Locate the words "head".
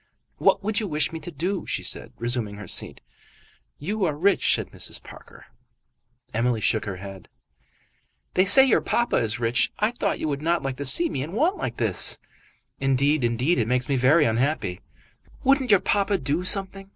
6.95-7.29